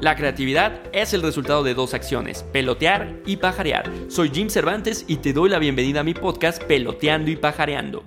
La 0.00 0.16
creatividad 0.16 0.80
es 0.94 1.12
el 1.12 1.20
resultado 1.20 1.62
de 1.62 1.74
dos 1.74 1.92
acciones, 1.92 2.42
pelotear 2.54 3.20
y 3.26 3.36
pajarear. 3.36 3.84
Soy 4.08 4.30
Jim 4.30 4.48
Cervantes 4.48 5.04
y 5.06 5.16
te 5.16 5.34
doy 5.34 5.50
la 5.50 5.58
bienvenida 5.58 6.00
a 6.00 6.04
mi 6.04 6.14
podcast 6.14 6.62
Peloteando 6.62 7.30
y 7.30 7.36
Pajareando. 7.36 8.02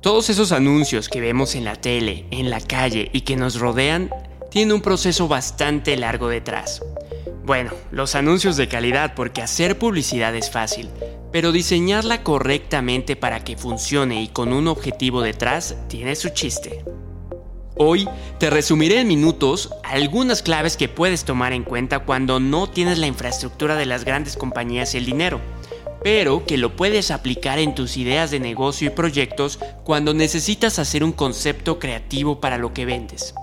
Todos 0.00 0.28
esos 0.28 0.50
anuncios 0.50 1.08
que 1.08 1.20
vemos 1.20 1.54
en 1.54 1.62
la 1.62 1.76
tele, 1.76 2.26
en 2.32 2.50
la 2.50 2.60
calle 2.60 3.10
y 3.12 3.20
que 3.20 3.36
nos 3.36 3.60
rodean 3.60 4.10
tienen 4.50 4.74
un 4.74 4.80
proceso 4.80 5.28
bastante 5.28 5.96
largo 5.96 6.28
detrás. 6.28 6.82
Bueno, 7.44 7.70
los 7.92 8.16
anuncios 8.16 8.56
de 8.56 8.66
calidad 8.66 9.14
porque 9.14 9.40
hacer 9.40 9.78
publicidad 9.78 10.34
es 10.34 10.50
fácil, 10.50 10.88
pero 11.30 11.52
diseñarla 11.52 12.24
correctamente 12.24 13.14
para 13.14 13.44
que 13.44 13.56
funcione 13.56 14.20
y 14.20 14.28
con 14.28 14.52
un 14.52 14.66
objetivo 14.66 15.22
detrás 15.22 15.76
tiene 15.88 16.16
su 16.16 16.30
chiste. 16.30 16.82
Hoy 17.84 18.08
te 18.38 18.48
resumiré 18.48 19.00
en 19.00 19.08
minutos 19.08 19.70
algunas 19.82 20.40
claves 20.40 20.76
que 20.76 20.88
puedes 20.88 21.24
tomar 21.24 21.52
en 21.52 21.64
cuenta 21.64 21.98
cuando 21.98 22.38
no 22.38 22.70
tienes 22.70 22.98
la 22.98 23.08
infraestructura 23.08 23.74
de 23.74 23.86
las 23.86 24.04
grandes 24.04 24.36
compañías 24.36 24.94
y 24.94 24.98
el 24.98 25.04
dinero, 25.04 25.40
pero 26.04 26.46
que 26.46 26.58
lo 26.58 26.76
puedes 26.76 27.10
aplicar 27.10 27.58
en 27.58 27.74
tus 27.74 27.96
ideas 27.96 28.30
de 28.30 28.38
negocio 28.38 28.86
y 28.86 28.90
proyectos 28.90 29.58
cuando 29.82 30.14
necesitas 30.14 30.78
hacer 30.78 31.02
un 31.02 31.10
concepto 31.10 31.80
creativo 31.80 32.40
para 32.40 32.56
lo 32.56 32.72
que 32.72 32.84
vendes. 32.84 33.34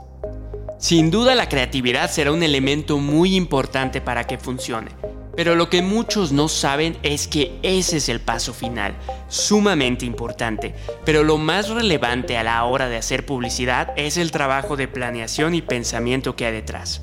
Sin 0.79 1.11
duda 1.11 1.35
la 1.35 1.49
creatividad 1.49 2.09
será 2.09 2.31
un 2.31 2.41
elemento 2.41 2.99
muy 2.99 3.35
importante 3.35 3.99
para 3.99 4.25
que 4.25 4.38
funcione, 4.38 4.91
pero 5.35 5.55
lo 5.55 5.69
que 5.69 5.81
muchos 5.81 6.31
no 6.31 6.47
saben 6.47 6.97
es 7.03 7.27
que 7.27 7.59
ese 7.63 7.97
es 7.97 8.07
el 8.07 8.21
paso 8.21 8.53
final, 8.53 8.95
sumamente 9.27 10.05
importante. 10.05 10.73
Pero 11.03 11.25
lo 11.25 11.38
más 11.38 11.67
relevante 11.67 12.38
a 12.38 12.43
la 12.43 12.63
hora 12.63 12.88
de 12.88 12.95
hacer 12.95 13.25
publicidad 13.25 13.91
es 13.97 14.15
el 14.15 14.31
trabajo 14.31 14.77
de 14.77 14.88
planeación 14.88 15.53
y 15.53 15.61
pensamiento 15.61 16.38
que 16.38 16.45
hay 16.45 16.53
detrás. 16.53 17.02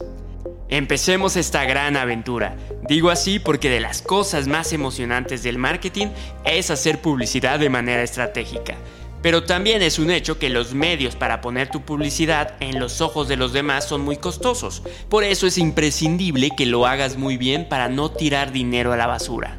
Empecemos 0.71 1.37
esta 1.37 1.67
gran 1.67 1.99
aventura. 1.99 2.57
Digo 2.89 3.11
así 3.11 3.39
porque 3.39 3.69
de 3.69 3.81
las 3.81 4.01
cosas 4.01 4.49
más 4.49 4.73
emocionantes 4.73 5.43
del 5.43 5.59
marketing 5.59 6.07
es 6.47 6.71
hacer 6.71 7.03
publicidad 7.03 7.59
de 7.59 7.69
manera 7.69 8.03
estratégica. 8.03 8.75
Pero 9.23 9.45
también 9.45 9.83
es 9.83 9.99
un 9.99 10.11
hecho 10.11 10.39
que 10.39 10.51
los 10.51 10.75
medios 10.75 11.17
para 11.17 11.41
poner 11.41 11.69
tu 11.69 11.83
publicidad 11.83 12.55
en 12.61 12.79
los 12.79 13.01
ojos 13.01 13.29
de 13.29 13.37
los 13.37 13.53
demás 13.53 13.89
son 13.89 14.03
muy 14.03 14.17
costosos. 14.17 14.83
Por 15.09 15.25
eso 15.25 15.47
es 15.47 15.59
imprescindible 15.59 16.51
que 16.57 16.67
lo 16.67 16.87
hagas 16.87 17.17
muy 17.17 17.37
bien 17.37 17.69
para 17.69 17.89
no 17.89 18.11
tirar 18.11 18.53
dinero 18.53 18.93
a 18.93 18.97
la 18.97 19.07
basura. 19.07 19.59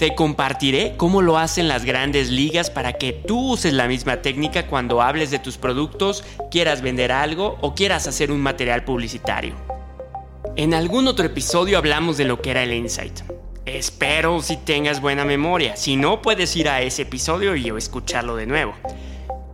Te 0.00 0.14
compartiré 0.14 0.94
cómo 0.96 1.20
lo 1.20 1.36
hacen 1.36 1.68
las 1.68 1.84
grandes 1.84 2.30
ligas 2.30 2.70
para 2.70 2.94
que 2.94 3.12
tú 3.12 3.52
uses 3.52 3.74
la 3.74 3.86
misma 3.86 4.22
técnica 4.22 4.66
cuando 4.66 5.02
hables 5.02 5.30
de 5.30 5.38
tus 5.38 5.58
productos, 5.58 6.24
quieras 6.50 6.80
vender 6.80 7.12
algo 7.12 7.58
o 7.60 7.74
quieras 7.74 8.06
hacer 8.06 8.32
un 8.32 8.40
material 8.40 8.82
publicitario. 8.84 9.54
En 10.56 10.72
algún 10.72 11.06
otro 11.06 11.26
episodio 11.26 11.76
hablamos 11.76 12.16
de 12.16 12.24
lo 12.24 12.40
que 12.40 12.50
era 12.50 12.62
el 12.62 12.72
insight. 12.72 13.20
Espero 13.76 14.42
si 14.42 14.56
tengas 14.56 15.00
buena 15.00 15.24
memoria. 15.24 15.76
Si 15.76 15.94
no, 15.94 16.22
puedes 16.22 16.56
ir 16.56 16.68
a 16.68 16.82
ese 16.82 17.02
episodio 17.02 17.54
y 17.54 17.68
escucharlo 17.68 18.34
de 18.34 18.44
nuevo. 18.44 18.74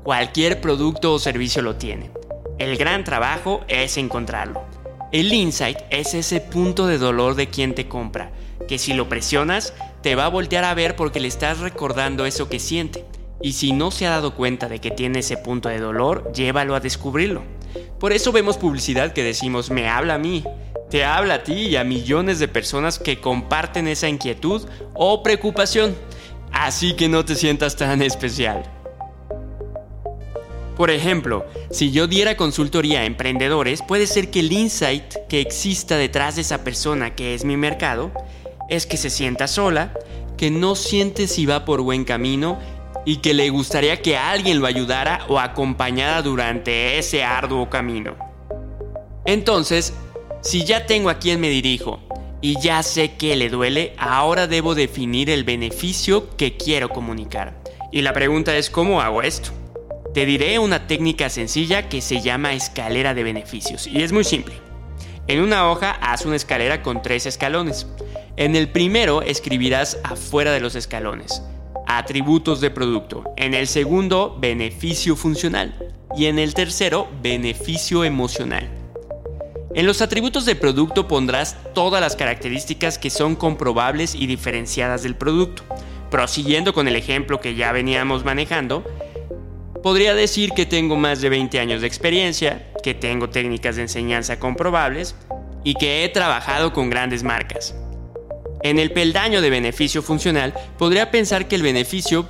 Cualquier 0.02 0.62
producto 0.62 1.12
o 1.12 1.18
servicio 1.18 1.60
lo 1.60 1.76
tiene. 1.76 2.10
El 2.58 2.78
gran 2.78 3.04
trabajo 3.04 3.60
es 3.68 3.98
encontrarlo. 3.98 4.62
El 5.12 5.30
insight 5.34 5.76
es 5.90 6.14
ese 6.14 6.40
punto 6.40 6.86
de 6.86 6.96
dolor 6.96 7.34
de 7.34 7.48
quien 7.48 7.74
te 7.74 7.88
compra, 7.88 8.30
que 8.66 8.78
si 8.78 8.94
lo 8.94 9.06
presionas, 9.06 9.74
te 10.00 10.14
va 10.14 10.24
a 10.24 10.30
voltear 10.30 10.64
a 10.64 10.72
ver 10.72 10.96
porque 10.96 11.20
le 11.20 11.28
estás 11.28 11.58
recordando 11.58 12.24
eso 12.24 12.48
que 12.48 12.58
siente. 12.58 13.04
Y 13.42 13.52
si 13.52 13.72
no 13.72 13.90
se 13.90 14.06
ha 14.06 14.10
dado 14.10 14.34
cuenta 14.34 14.66
de 14.66 14.78
que 14.78 14.90
tiene 14.90 15.18
ese 15.18 15.36
punto 15.36 15.68
de 15.68 15.78
dolor, 15.78 16.32
llévalo 16.32 16.74
a 16.74 16.80
descubrirlo. 16.80 17.42
Por 18.00 18.14
eso 18.14 18.32
vemos 18.32 18.56
publicidad 18.56 19.12
que 19.12 19.22
decimos, 19.22 19.70
me 19.70 19.90
habla 19.90 20.14
a 20.14 20.18
mí, 20.18 20.42
te 20.90 21.04
habla 21.04 21.34
a 21.34 21.42
ti 21.42 21.54
y 21.54 21.76
a 21.76 21.84
millones 21.84 22.38
de 22.38 22.48
personas 22.48 22.98
que 22.98 23.20
comparten 23.20 23.88
esa 23.88 24.08
inquietud 24.08 24.66
o 24.94 25.22
preocupación, 25.22 25.96
así 26.52 26.94
que 26.94 27.08
no 27.08 27.24
te 27.24 27.34
sientas 27.34 27.76
tan 27.76 28.02
especial. 28.02 28.62
Por 30.76 30.90
ejemplo, 30.90 31.46
si 31.70 31.90
yo 31.90 32.06
diera 32.06 32.36
consultoría 32.36 33.00
a 33.00 33.04
emprendedores, 33.06 33.80
puede 33.82 34.06
ser 34.06 34.30
que 34.30 34.40
el 34.40 34.52
insight 34.52 35.14
que 35.28 35.40
exista 35.40 35.96
detrás 35.96 36.36
de 36.36 36.42
esa 36.42 36.64
persona 36.64 37.14
que 37.14 37.34
es 37.34 37.44
mi 37.44 37.56
mercado 37.56 38.12
es 38.68 38.84
que 38.86 38.98
se 38.98 39.08
sienta 39.08 39.48
sola, 39.48 39.94
que 40.36 40.50
no 40.50 40.74
siente 40.74 41.28
si 41.28 41.46
va 41.46 41.64
por 41.64 41.80
buen 41.80 42.04
camino 42.04 42.58
y 43.06 43.18
que 43.18 43.32
le 43.32 43.48
gustaría 43.48 44.02
que 44.02 44.18
alguien 44.18 44.60
lo 44.60 44.66
ayudara 44.66 45.24
o 45.28 45.38
acompañara 45.38 46.20
durante 46.20 46.98
ese 46.98 47.24
arduo 47.24 47.70
camino. 47.70 48.14
Entonces, 49.24 49.94
si 50.42 50.64
ya 50.64 50.86
tengo 50.86 51.10
a 51.10 51.18
quién 51.18 51.40
me 51.40 51.48
dirijo 51.48 52.00
y 52.40 52.60
ya 52.60 52.82
sé 52.82 53.14
que 53.14 53.36
le 53.36 53.48
duele, 53.48 53.94
ahora 53.98 54.46
debo 54.46 54.74
definir 54.74 55.30
el 55.30 55.44
beneficio 55.44 56.36
que 56.36 56.56
quiero 56.56 56.88
comunicar. 56.90 57.62
Y 57.92 58.02
la 58.02 58.12
pregunta 58.12 58.56
es, 58.56 58.70
¿cómo 58.70 59.00
hago 59.00 59.22
esto? 59.22 59.50
Te 60.14 60.26
diré 60.26 60.58
una 60.58 60.86
técnica 60.86 61.28
sencilla 61.28 61.88
que 61.88 62.00
se 62.00 62.20
llama 62.20 62.54
escalera 62.54 63.14
de 63.14 63.22
beneficios 63.22 63.86
y 63.86 64.02
es 64.02 64.12
muy 64.12 64.24
simple. 64.24 64.54
En 65.28 65.40
una 65.40 65.70
hoja 65.70 65.90
haz 65.90 66.24
una 66.24 66.36
escalera 66.36 66.82
con 66.82 67.02
tres 67.02 67.26
escalones. 67.26 67.86
En 68.36 68.54
el 68.54 68.68
primero 68.68 69.22
escribirás 69.22 69.98
afuera 70.04 70.52
de 70.52 70.60
los 70.60 70.74
escalones 70.74 71.42
atributos 71.86 72.60
de 72.60 72.70
producto. 72.70 73.24
En 73.36 73.54
el 73.54 73.66
segundo, 73.66 74.36
beneficio 74.38 75.16
funcional. 75.16 75.74
Y 76.16 76.26
en 76.26 76.38
el 76.38 76.54
tercero, 76.54 77.08
beneficio 77.22 78.04
emocional. 78.04 78.68
En 79.76 79.84
los 79.84 80.00
atributos 80.00 80.46
de 80.46 80.56
producto 80.56 81.06
pondrás 81.06 81.54
todas 81.74 82.00
las 82.00 82.16
características 82.16 82.96
que 82.96 83.10
son 83.10 83.36
comprobables 83.36 84.14
y 84.14 84.26
diferenciadas 84.26 85.02
del 85.02 85.16
producto. 85.16 85.64
Prosiguiendo 86.10 86.72
con 86.72 86.88
el 86.88 86.96
ejemplo 86.96 87.42
que 87.42 87.56
ya 87.56 87.72
veníamos 87.72 88.24
manejando, 88.24 88.84
podría 89.82 90.14
decir 90.14 90.52
que 90.52 90.64
tengo 90.64 90.96
más 90.96 91.20
de 91.20 91.28
20 91.28 91.60
años 91.60 91.82
de 91.82 91.88
experiencia, 91.88 92.72
que 92.82 92.94
tengo 92.94 93.28
técnicas 93.28 93.76
de 93.76 93.82
enseñanza 93.82 94.38
comprobables 94.38 95.14
y 95.62 95.74
que 95.74 96.04
he 96.04 96.08
trabajado 96.08 96.72
con 96.72 96.88
grandes 96.88 97.22
marcas. 97.22 97.74
En 98.62 98.78
el 98.78 98.92
peldaño 98.92 99.42
de 99.42 99.50
beneficio 99.50 100.00
funcional, 100.00 100.54
podría 100.78 101.10
pensar 101.10 101.48
que 101.48 101.56
el 101.56 101.62
beneficio 101.62 102.26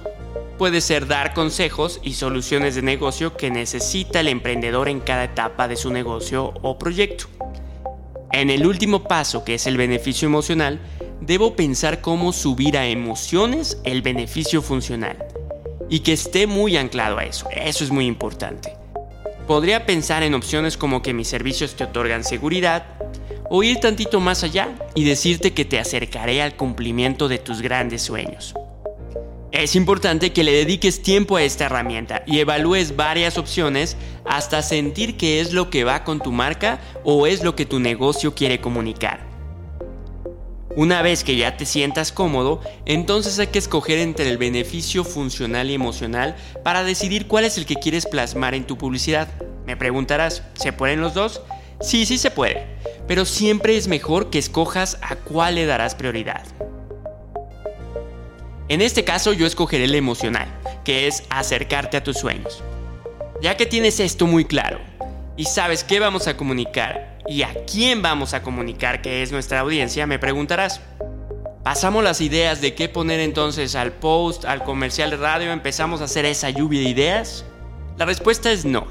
puede 0.58 0.80
ser 0.80 1.06
dar 1.06 1.32
consejos 1.32 2.00
y 2.02 2.14
soluciones 2.14 2.74
de 2.74 2.82
negocio 2.82 3.36
que 3.36 3.52
necesita 3.52 4.18
el 4.18 4.26
emprendedor 4.26 4.88
en 4.88 4.98
cada 4.98 5.22
etapa 5.22 5.68
de 5.68 5.76
su 5.76 5.92
negocio 5.92 6.52
o 6.62 6.76
proyecto. 6.76 7.35
En 8.32 8.50
el 8.50 8.66
último 8.66 9.04
paso, 9.04 9.44
que 9.44 9.54
es 9.54 9.66
el 9.66 9.76
beneficio 9.76 10.26
emocional, 10.26 10.80
debo 11.20 11.56
pensar 11.56 12.00
cómo 12.00 12.32
subir 12.32 12.76
a 12.76 12.86
emociones 12.86 13.78
el 13.84 14.02
beneficio 14.02 14.62
funcional 14.62 15.16
y 15.88 16.00
que 16.00 16.12
esté 16.12 16.46
muy 16.46 16.76
anclado 16.76 17.18
a 17.18 17.24
eso. 17.24 17.48
Eso 17.50 17.84
es 17.84 17.90
muy 17.90 18.06
importante. 18.06 18.76
Podría 19.46 19.86
pensar 19.86 20.22
en 20.22 20.34
opciones 20.34 20.76
como 20.76 21.02
que 21.02 21.14
mis 21.14 21.28
servicios 21.28 21.76
te 21.76 21.84
otorgan 21.84 22.24
seguridad, 22.24 22.84
o 23.48 23.62
ir 23.62 23.78
tantito 23.78 24.20
más 24.20 24.42
allá 24.42 24.74
y 24.94 25.04
decirte 25.04 25.52
que 25.52 25.64
te 25.64 25.78
acercaré 25.78 26.42
al 26.42 26.56
cumplimiento 26.56 27.28
de 27.28 27.38
tus 27.38 27.62
grandes 27.62 28.02
sueños. 28.02 28.54
Es 29.56 29.74
importante 29.74 30.34
que 30.34 30.44
le 30.44 30.52
dediques 30.52 31.00
tiempo 31.00 31.38
a 31.38 31.42
esta 31.42 31.64
herramienta 31.64 32.22
y 32.26 32.40
evalúes 32.40 32.94
varias 32.94 33.38
opciones 33.38 33.96
hasta 34.26 34.60
sentir 34.60 35.16
que 35.16 35.40
es 35.40 35.54
lo 35.54 35.70
que 35.70 35.82
va 35.82 36.04
con 36.04 36.20
tu 36.20 36.30
marca 36.30 36.78
o 37.04 37.26
es 37.26 37.42
lo 37.42 37.56
que 37.56 37.64
tu 37.64 37.80
negocio 37.80 38.34
quiere 38.34 38.60
comunicar. 38.60 39.20
Una 40.76 41.00
vez 41.00 41.24
que 41.24 41.36
ya 41.36 41.56
te 41.56 41.64
sientas 41.64 42.12
cómodo, 42.12 42.60
entonces 42.84 43.38
hay 43.38 43.46
que 43.46 43.58
escoger 43.58 43.98
entre 43.98 44.28
el 44.28 44.36
beneficio 44.36 45.04
funcional 45.04 45.70
y 45.70 45.74
emocional 45.74 46.36
para 46.62 46.84
decidir 46.84 47.26
cuál 47.26 47.46
es 47.46 47.56
el 47.56 47.64
que 47.64 47.76
quieres 47.76 48.04
plasmar 48.04 48.54
en 48.54 48.66
tu 48.66 48.76
publicidad. 48.76 49.26
Me 49.64 49.74
preguntarás, 49.74 50.42
¿se 50.52 50.74
pueden 50.74 51.00
los 51.00 51.14
dos? 51.14 51.40
Sí, 51.80 52.04
sí 52.04 52.18
se 52.18 52.30
puede, 52.30 52.66
pero 53.08 53.24
siempre 53.24 53.78
es 53.78 53.88
mejor 53.88 54.28
que 54.28 54.38
escojas 54.38 54.98
a 55.00 55.16
cuál 55.16 55.54
le 55.54 55.64
darás 55.64 55.94
prioridad. 55.94 56.44
En 58.68 58.82
este 58.82 59.04
caso 59.04 59.32
yo 59.32 59.46
escogeré 59.46 59.84
el 59.84 59.94
emocional, 59.94 60.48
que 60.84 61.06
es 61.06 61.22
acercarte 61.30 61.96
a 61.96 62.02
tus 62.02 62.18
sueños. 62.18 62.64
Ya 63.40 63.56
que 63.56 63.64
tienes 63.64 64.00
esto 64.00 64.26
muy 64.26 64.44
claro 64.44 64.80
y 65.36 65.44
sabes 65.44 65.84
qué 65.84 66.00
vamos 66.00 66.26
a 66.26 66.36
comunicar 66.36 67.18
y 67.28 67.42
a 67.42 67.54
quién 67.70 68.02
vamos 68.02 68.34
a 68.34 68.42
comunicar 68.42 69.02
que 69.02 69.22
es 69.22 69.30
nuestra 69.30 69.60
audiencia, 69.60 70.06
me 70.08 70.18
preguntarás. 70.18 70.80
¿Pasamos 71.62 72.02
las 72.02 72.20
ideas 72.20 72.60
de 72.60 72.74
qué 72.74 72.88
poner 72.88 73.20
entonces 73.20 73.76
al 73.76 73.92
post, 73.92 74.44
al 74.44 74.64
comercial 74.64 75.10
de 75.10 75.16
radio, 75.16 75.52
empezamos 75.52 76.00
a 76.00 76.04
hacer 76.04 76.24
esa 76.24 76.50
lluvia 76.50 76.80
de 76.80 76.88
ideas? 76.88 77.44
La 77.98 78.04
respuesta 78.04 78.50
es 78.50 78.64
no. 78.64 78.86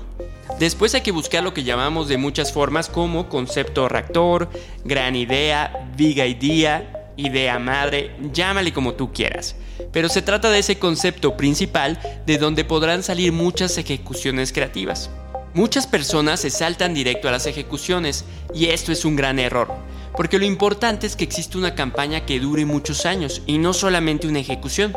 Después 0.57 0.95
hay 0.95 1.01
que 1.01 1.11
buscar 1.11 1.43
lo 1.43 1.53
que 1.53 1.63
llamamos 1.63 2.07
de 2.07 2.17
muchas 2.17 2.53
formas 2.53 2.87
como 2.87 3.27
concepto 3.27 3.89
reactor, 3.89 4.49
gran 4.85 5.17
idea, 5.17 5.89
big 5.97 6.17
idea, 6.17 6.94
idea 7.17 7.59
madre, 7.59 8.15
llámale 8.33 8.73
como 8.73 8.93
tú 8.93 9.11
quieras. 9.13 9.55
Pero 9.91 10.09
se 10.09 10.21
trata 10.21 10.49
de 10.49 10.59
ese 10.59 10.79
concepto 10.79 11.37
principal 11.37 11.99
de 12.25 12.37
donde 12.37 12.65
podrán 12.65 13.03
salir 13.03 13.31
muchas 13.31 13.77
ejecuciones 13.77 14.51
creativas. 14.51 15.09
Muchas 15.53 15.87
personas 15.87 16.41
se 16.41 16.49
saltan 16.49 16.93
directo 16.93 17.29
a 17.29 17.31
las 17.31 17.45
ejecuciones 17.45 18.25
y 18.53 18.65
esto 18.65 18.91
es 18.91 19.05
un 19.05 19.15
gran 19.15 19.39
error, 19.39 19.73
porque 20.17 20.37
lo 20.37 20.43
importante 20.43 21.07
es 21.07 21.15
que 21.15 21.23
existe 21.23 21.57
una 21.57 21.75
campaña 21.75 22.25
que 22.25 22.41
dure 22.41 22.65
muchos 22.65 23.05
años 23.05 23.41
y 23.45 23.57
no 23.57 23.71
solamente 23.71 24.27
una 24.27 24.39
ejecución. 24.39 24.93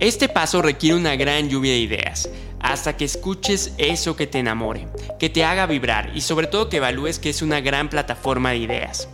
Este 0.00 0.28
paso 0.28 0.60
requiere 0.60 0.96
una 0.96 1.14
gran 1.14 1.48
lluvia 1.48 1.72
de 1.72 1.78
ideas, 1.78 2.28
hasta 2.58 2.96
que 2.96 3.04
escuches 3.04 3.72
eso 3.78 4.16
que 4.16 4.26
te 4.26 4.40
enamore, 4.40 4.88
que 5.20 5.30
te 5.30 5.44
haga 5.44 5.66
vibrar 5.66 6.10
y 6.16 6.22
sobre 6.22 6.48
todo 6.48 6.68
que 6.68 6.78
evalúes 6.78 7.20
que 7.20 7.30
es 7.30 7.40
una 7.40 7.60
gran 7.60 7.88
plataforma 7.88 8.50
de 8.50 8.56
ideas. 8.56 9.08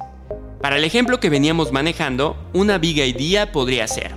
Para 0.60 0.76
el 0.76 0.84
ejemplo 0.84 1.20
que 1.20 1.30
veníamos 1.30 1.72
manejando, 1.72 2.36
una 2.52 2.78
big 2.78 2.98
idea 2.98 3.52
podría 3.52 3.86
ser, 3.86 4.12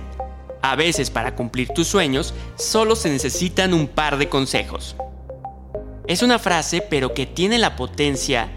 a 0.62 0.76
veces 0.76 1.10
para 1.10 1.34
cumplir 1.36 1.68
tus 1.68 1.88
sueños 1.88 2.34
solo 2.56 2.96
se 2.96 3.10
necesitan 3.10 3.74
un 3.74 3.88
par 3.88 4.18
de 4.18 4.28
consejos. 4.28 4.96
Es 6.06 6.22
una 6.22 6.38
frase 6.38 6.82
pero 6.82 7.14
que 7.14 7.26
tiene 7.26 7.58
la 7.58 7.76
potencia 7.76 8.50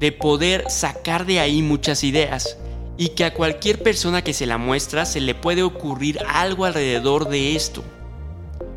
de 0.00 0.12
poder 0.12 0.70
sacar 0.70 1.26
de 1.26 1.40
ahí 1.40 1.62
muchas 1.62 2.04
ideas 2.04 2.58
y 2.96 3.10
que 3.10 3.24
a 3.24 3.34
cualquier 3.34 3.82
persona 3.82 4.22
que 4.22 4.32
se 4.32 4.46
la 4.46 4.58
muestra 4.58 5.04
se 5.04 5.20
le 5.20 5.34
puede 5.34 5.62
ocurrir 5.62 6.18
algo 6.28 6.64
alrededor 6.64 7.28
de 7.28 7.54
esto. 7.54 7.84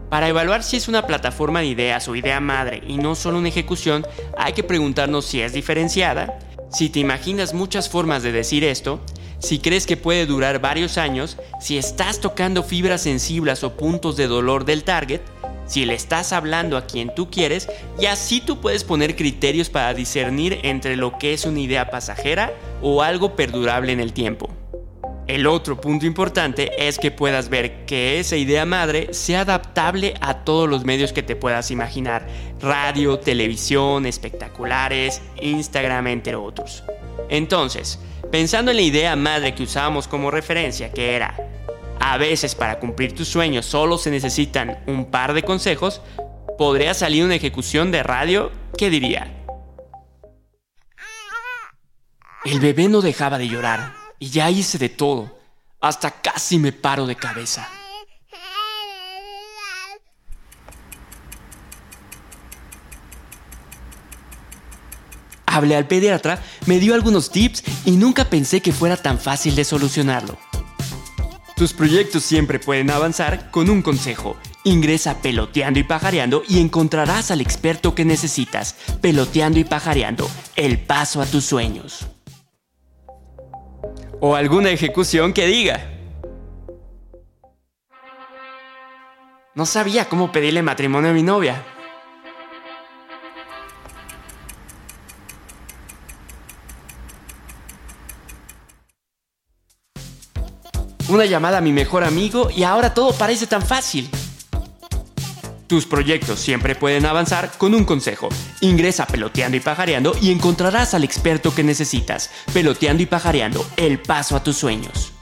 Para 0.09 0.27
evaluar 0.27 0.63
si 0.63 0.75
es 0.75 0.87
una 0.87 1.05
plataforma 1.05 1.59
de 1.59 1.67
ideas 1.67 2.07
o 2.07 2.15
idea 2.15 2.39
madre 2.39 2.81
y 2.87 2.97
no 2.97 3.15
solo 3.15 3.37
una 3.37 3.49
ejecución, 3.49 4.05
hay 4.37 4.53
que 4.53 4.63
preguntarnos 4.63 5.25
si 5.25 5.41
es 5.41 5.53
diferenciada, 5.53 6.39
si 6.69 6.89
te 6.89 6.99
imaginas 6.99 7.53
muchas 7.53 7.89
formas 7.89 8.23
de 8.23 8.31
decir 8.31 8.63
esto, 8.63 8.99
si 9.39 9.59
crees 9.59 9.85
que 9.85 9.97
puede 9.97 10.25
durar 10.25 10.59
varios 10.59 10.97
años, 10.97 11.37
si 11.59 11.77
estás 11.77 12.19
tocando 12.19 12.61
fibras 12.61 13.01
sensibles 13.01 13.63
o 13.63 13.75
puntos 13.75 14.17
de 14.17 14.27
dolor 14.27 14.65
del 14.65 14.83
target, 14.83 15.21
si 15.65 15.85
le 15.85 15.93
estás 15.93 16.33
hablando 16.33 16.77
a 16.77 16.85
quien 16.85 17.13
tú 17.13 17.29
quieres 17.29 17.69
y 17.99 18.07
así 18.07 18.41
tú 18.41 18.59
puedes 18.59 18.83
poner 18.83 19.15
criterios 19.15 19.69
para 19.69 19.93
discernir 19.93 20.59
entre 20.63 20.95
lo 20.95 21.17
que 21.17 21.33
es 21.33 21.45
una 21.45 21.59
idea 21.59 21.89
pasajera 21.89 22.53
o 22.81 23.01
algo 23.03 23.35
perdurable 23.35 23.91
en 23.91 23.99
el 23.99 24.13
tiempo. 24.13 24.49
El 25.29 25.45
otro 25.45 25.79
punto 25.79 26.07
importante 26.07 26.87
es 26.87 26.97
que 26.97 27.11
puedas 27.11 27.49
ver 27.49 27.85
que 27.85 28.19
esa 28.19 28.35
idea 28.35 28.65
madre 28.65 29.13
sea 29.13 29.41
adaptable 29.41 30.15
a 30.21 30.43
todos 30.43 30.67
los 30.67 30.85
medios 30.85 31.13
que 31.13 31.21
te 31.21 31.35
puedas 31.35 31.69
imaginar, 31.69 32.25
radio, 32.59 33.19
televisión, 33.19 34.07
espectaculares, 34.07 35.21
Instagram, 35.39 36.07
entre 36.07 36.35
otros. 36.35 36.83
Entonces, 37.29 37.99
pensando 38.31 38.71
en 38.71 38.77
la 38.77 38.81
idea 38.81 39.15
madre 39.15 39.53
que 39.53 39.61
usábamos 39.61 40.07
como 40.07 40.31
referencia, 40.31 40.91
que 40.91 41.15
era 41.15 41.37
a 41.99 42.17
veces 42.17 42.55
para 42.55 42.79
cumplir 42.79 43.13
tus 43.13 43.27
sueños 43.27 43.67
solo 43.67 43.99
se 43.99 44.09
necesitan 44.09 44.79
un 44.87 45.11
par 45.11 45.33
de 45.33 45.43
consejos, 45.43 46.01
podría 46.57 46.95
salir 46.95 47.23
una 47.23 47.35
ejecución 47.35 47.91
de 47.91 48.01
radio 48.01 48.51
que 48.75 48.89
diría, 48.89 49.31
el 52.45 52.59
bebé 52.59 52.87
no 52.87 53.01
dejaba 53.01 53.37
de 53.37 53.47
llorar 53.47 53.98
y 54.19 54.29
ya 54.29 54.49
hice 54.51 54.77
de 54.77 54.89
todo, 54.89 55.39
hasta 55.81 56.11
casi 56.11 56.59
me 56.59 56.71
paro 56.71 57.07
de 57.07 57.15
cabeza. 57.15 57.67
Hablé 65.45 65.75
al 65.75 65.87
pediatra, 65.87 66.43
me 66.67 66.77
dio 66.77 66.93
algunos 66.93 67.31
tips 67.31 67.63
y 67.85 67.91
nunca 67.91 68.25
pensé 68.25 68.61
que 68.61 68.71
fuera 68.71 68.97
tan 68.97 69.17
fácil 69.17 69.55
de 69.55 69.63
solucionarlo. 69.63 70.37
Tus 71.55 71.73
proyectos 71.73 72.23
siempre 72.23 72.59
pueden 72.59 72.91
avanzar 72.91 73.49
con 73.49 73.69
un 73.69 73.81
consejo. 73.81 74.37
Ingresa 74.63 75.21
Peloteando 75.21 75.79
y 75.79 75.83
Pajareando 75.83 76.43
y 76.47 76.59
encontrarás 76.59 77.31
al 77.31 77.41
experto 77.41 77.95
que 77.95 78.05
necesitas. 78.05 78.75
Peloteando 79.01 79.59
y 79.59 79.63
Pajareando, 79.63 80.29
el 80.55 80.79
paso 80.79 81.21
a 81.21 81.25
tus 81.25 81.45
sueños. 81.45 82.05
O 84.19 84.35
alguna 84.35 84.69
ejecución 84.69 85.33
que 85.33 85.45
diga. 85.47 85.79
No 89.55 89.65
sabía 89.65 90.05
cómo 90.05 90.31
pedirle 90.31 90.61
matrimonio 90.61 91.11
a 91.11 91.13
mi 91.13 91.23
novia. 91.23 91.63
una 101.09 101.25
llamada 101.25 101.57
a 101.57 101.61
mi 101.61 101.71
mejor 101.71 102.03
amigo 102.03 102.49
y 102.55 102.63
ahora 102.63 102.93
todo 102.93 103.13
parece 103.13 103.47
tan 103.47 103.61
fácil. 103.61 104.09
Tus 105.69 105.85
proyectos 105.85 106.39
siempre 106.39 106.73
pueden 106.73 107.05
avanzar 107.05 107.51
con 107.59 107.75
un 107.75 107.85
consejo. 107.85 108.29
Ingresa 108.61 109.05
Peloteando 109.05 109.55
y 109.55 109.59
Pajareando 109.59 110.15
y 110.19 110.31
encontrarás 110.31 110.95
al 110.95 111.03
experto 111.03 111.53
que 111.53 111.63
necesitas. 111.63 112.31
Peloteando 112.51 113.03
y 113.03 113.05
Pajareando, 113.05 113.63
el 113.77 114.01
paso 114.01 114.35
a 114.35 114.43
tus 114.43 114.57
sueños. 114.57 115.13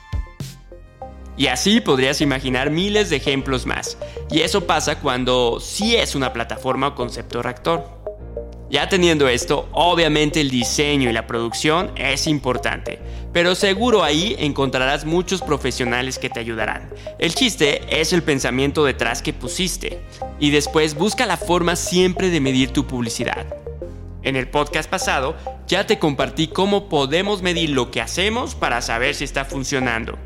Y 1.36 1.48
así 1.48 1.82
podrías 1.82 2.22
imaginar 2.22 2.70
miles 2.70 3.10
de 3.10 3.18
ejemplos 3.18 3.66
más. 3.66 3.98
Y 4.32 4.40
eso 4.40 4.66
pasa 4.66 5.02
cuando 5.02 5.60
sí 5.60 5.98
es 5.98 6.16
una 6.16 6.32
plataforma 6.32 6.88
o 6.88 6.96
concepto 6.96 7.44
reactor. 7.44 7.97
Ya 8.70 8.90
teniendo 8.90 9.30
esto, 9.30 9.70
obviamente 9.72 10.42
el 10.42 10.50
diseño 10.50 11.10
y 11.10 11.14
la 11.14 11.26
producción 11.26 11.92
es 11.96 12.28
importante, 12.28 13.00
pero 13.32 13.56
seguro 13.56 14.04
ahí 14.04 14.36
encontrarás 14.40 15.06
muchos 15.06 15.42
profesionales 15.42 16.20
que 16.20 16.30
te 16.30 16.42
ayudarán. 16.42 16.90
El 17.18 17.34
chiste 17.34 17.82
es 17.90 18.12
el 18.12 18.24
pensamiento 18.24 18.84
detrás 18.84 19.22
que 19.22 19.32
pusiste 19.32 20.02
y 20.38 20.50
después 20.50 20.96
busca 20.96 21.26
la 21.26 21.38
forma 21.38 21.78
siempre 21.78 22.30
de 22.30 22.42
medir 22.42 22.72
tu 22.72 22.86
publicidad. 22.86 23.48
En 24.22 24.36
el 24.36 24.50
podcast 24.50 24.90
pasado 24.90 25.38
ya 25.66 25.88
te 25.88 25.98
compartí 25.98 26.48
cómo 26.48 26.90
podemos 26.90 27.42
medir 27.42 27.70
lo 27.70 27.90
que 27.90 28.02
hacemos 28.02 28.54
para 28.54 28.82
saber 28.82 29.16
si 29.16 29.24
está 29.24 29.46
funcionando. 29.46 30.18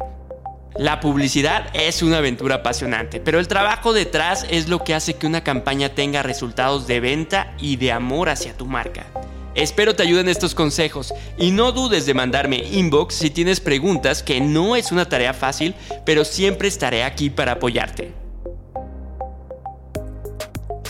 La 0.77 1.01
publicidad 1.01 1.65
es 1.73 2.01
una 2.01 2.19
aventura 2.19 2.56
apasionante, 2.56 3.19
pero 3.19 3.39
el 3.39 3.50
trabajo 3.50 3.91
detrás 3.91 4.45
es 4.50 4.69
lo 4.69 4.83
que 4.83 4.95
hace 4.95 5.15
que 5.15 5.27
una 5.27 5.44
campaña 5.44 5.89
tenga 5.89 6.23
resultados 6.23 6.88
de 6.88 7.01
venta 7.01 7.53
y 7.59 7.75
de 7.75 7.91
amor 7.91 8.29
hacia 8.29 8.56
tu 8.56 8.65
marca. 8.65 9.06
Espero 9.53 9.95
te 9.95 10.03
ayuden 10.03 10.29
estos 10.29 10.56
consejos 10.56 11.13
y 11.38 11.51
no 11.51 11.73
dudes 11.73 12.06
de 12.06 12.13
mandarme 12.13 12.63
inbox 12.71 13.15
si 13.15 13.29
tienes 13.29 13.59
preguntas, 13.59 14.23
que 14.23 14.39
no 14.39 14.77
es 14.77 14.94
una 14.94 15.09
tarea 15.09 15.33
fácil, 15.33 15.75
pero 16.06 16.23
siempre 16.23 16.69
estaré 16.69 17.03
aquí 17.03 17.29
para 17.29 17.53
apoyarte. 17.53 18.20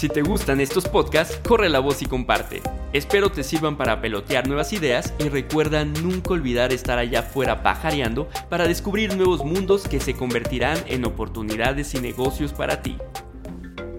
Si 0.01 0.09
te 0.09 0.23
gustan 0.23 0.59
estos 0.59 0.87
podcasts, 0.87 1.39
corre 1.47 1.69
la 1.69 1.77
voz 1.77 2.01
y 2.01 2.07
comparte. 2.07 2.63
Espero 2.91 3.31
te 3.31 3.43
sirvan 3.43 3.77
para 3.77 4.01
pelotear 4.01 4.47
nuevas 4.47 4.73
ideas 4.73 5.13
y 5.19 5.29
recuerda 5.29 5.85
nunca 5.85 6.33
olvidar 6.33 6.73
estar 6.73 6.97
allá 6.97 7.19
afuera 7.19 7.61
pajareando 7.61 8.27
para 8.49 8.67
descubrir 8.67 9.15
nuevos 9.15 9.45
mundos 9.45 9.87
que 9.87 9.99
se 9.99 10.15
convertirán 10.15 10.79
en 10.87 11.05
oportunidades 11.05 11.93
y 11.93 11.99
negocios 11.99 12.51
para 12.51 12.81
ti. 12.81 12.97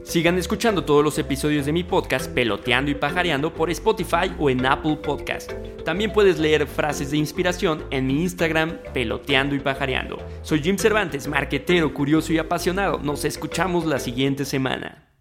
Sigan 0.02 0.38
escuchando 0.38 0.84
todos 0.84 1.04
los 1.04 1.18
episodios 1.20 1.66
de 1.66 1.72
mi 1.72 1.84
podcast 1.84 2.28
Peloteando 2.34 2.90
y 2.90 2.96
Pajareando 2.96 3.54
por 3.54 3.70
Spotify 3.70 4.34
o 4.40 4.50
en 4.50 4.66
Apple 4.66 4.96
Podcast. 4.96 5.52
También 5.84 6.12
puedes 6.12 6.40
leer 6.40 6.66
frases 6.66 7.12
de 7.12 7.18
inspiración 7.18 7.84
en 7.92 8.08
mi 8.08 8.22
Instagram 8.22 8.78
Peloteando 8.92 9.54
y 9.54 9.60
Pajareando. 9.60 10.18
Soy 10.42 10.64
Jim 10.64 10.78
Cervantes, 10.78 11.28
marquetero, 11.28 11.94
curioso 11.94 12.32
y 12.32 12.38
apasionado. 12.38 12.98
Nos 12.98 13.24
escuchamos 13.24 13.86
la 13.86 14.00
siguiente 14.00 14.44
semana. 14.44 15.11